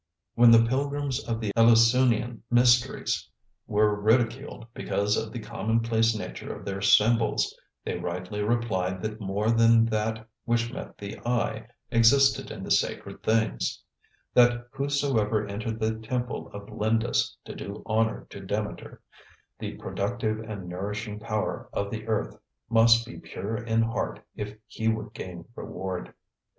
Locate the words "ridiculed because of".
4.01-5.31